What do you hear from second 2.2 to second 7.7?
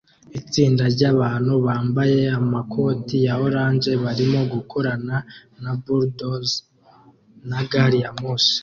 amakoti ya orange barimo gukorana na bulldozer na